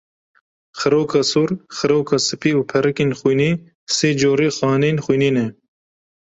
[0.79, 1.49] Xiroka sor,
[1.79, 3.51] xiroka spî û perikên xwînê,
[3.95, 5.47] sê corê xaneyên xwînê ne.